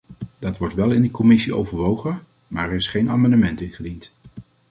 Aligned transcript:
Dat 0.39 0.57
werd 0.57 0.73
wel 0.73 0.91
in 0.91 1.01
de 1.01 1.11
commissie 1.11 1.55
overwogen, 1.55 2.23
maar 2.47 2.69
er 2.69 2.75
is 2.75 2.87
geen 2.87 3.09
amendement 3.09 3.61
ingediend. 3.61 4.13